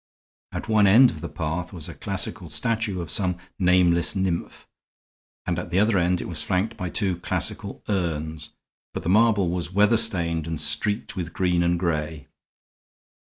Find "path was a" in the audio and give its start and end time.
1.29-1.93